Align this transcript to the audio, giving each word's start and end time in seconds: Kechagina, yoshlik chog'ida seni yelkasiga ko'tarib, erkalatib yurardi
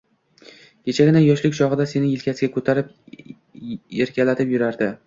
Kechagina, 0.89 1.21
yoshlik 1.25 1.55
chog'ida 1.59 1.87
seni 1.93 2.09
yelkasiga 2.15 2.51
ko'tarib, 2.57 2.91
erkalatib 4.09 4.57
yurardi 4.59 4.95